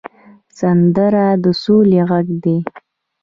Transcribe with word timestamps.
سندره 0.59 1.25
د 1.43 1.45
سولې 1.63 2.01
غږ 2.09 2.27
دی 2.43 2.57